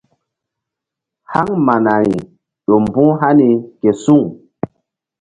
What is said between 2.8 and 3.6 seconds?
mbu̧h hani